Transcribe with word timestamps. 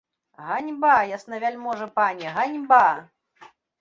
Ганьба, 0.47 0.93
яснавяльможны 1.17 1.89
пане, 1.99 2.33
ганьба! 2.39 2.85